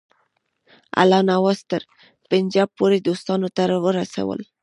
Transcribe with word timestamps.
الله 1.01 1.21
نواز 1.31 1.59
تر 1.69 1.81
پنجاب 2.29 2.69
پوري 2.77 2.99
دوستانو 3.07 3.47
ته 3.55 3.63
ورسول. 3.85 4.39